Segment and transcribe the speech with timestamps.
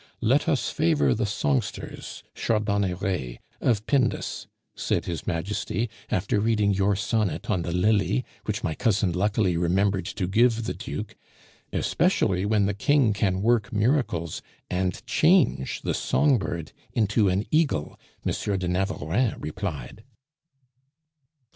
[0.19, 7.51] 'Let us favor the songsters' (chardonnerets) 'of Pindus,' said his Majesty, after reading your sonnet
[7.51, 11.15] on the Lily, which my cousin luckily remembered to give the Duke.
[11.71, 14.41] 'Especially when the King can work miracles,
[14.71, 18.31] and change the song bird into an eagle,' M.
[18.57, 20.03] de Navarreins replied."